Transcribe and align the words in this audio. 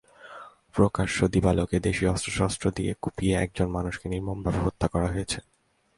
প্রকাশ্য 0.73 1.17
দিবালোকে 1.27 1.77
দেশি 1.79 2.03
অস্ত্রশস্ত্র 2.05 2.65
দিয়ে 2.75 2.91
কুপিয়ে 3.01 3.35
একজন 3.35 3.67
মানুষকে 3.69 4.05
নির্মমভাবে 4.09 4.59
হত্যা 4.65 4.87
করা 4.87 5.07
হয়েছে। 5.07 5.39